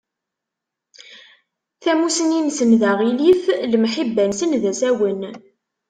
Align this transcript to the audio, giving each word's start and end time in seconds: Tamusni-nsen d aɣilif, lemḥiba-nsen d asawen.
Tamusni-nsen 1.83 2.71
d 2.81 2.83
aɣilif, 2.91 3.43
lemḥiba-nsen 3.71 4.51
d 4.61 4.63
asawen. 4.71 5.21